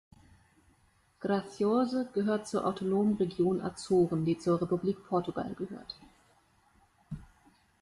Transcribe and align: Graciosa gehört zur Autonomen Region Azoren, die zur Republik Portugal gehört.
Graciosa 1.19 2.07
gehört 2.11 2.47
zur 2.47 2.65
Autonomen 2.65 3.17
Region 3.17 3.61
Azoren, 3.61 4.25
die 4.25 4.39
zur 4.39 4.59
Republik 4.59 4.97
Portugal 5.07 5.53
gehört. 5.53 5.93